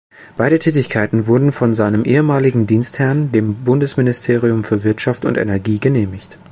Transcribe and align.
Beide 0.35 0.57
Tätigkeiten 0.57 1.27
wurden 1.27 1.51
von 1.51 1.75
seinem 1.75 2.05
ehemaligen 2.05 2.65
Dienstherrn, 2.65 3.31
dem 3.31 3.63
Bundesministerium 3.65 4.63
für 4.63 4.83
Wirtschaft 4.83 5.25
und 5.25 5.37
Energie, 5.37 5.79
genehmigt. 5.79 6.39